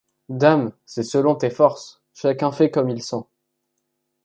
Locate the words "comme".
2.71-2.89